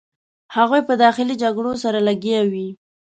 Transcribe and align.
هغوی 0.55 0.81
په 0.87 0.93
داخلي 1.03 1.35
جګړو 1.43 1.73
سره 1.83 1.99
لګیا 2.07 2.39
وې. 2.51 2.67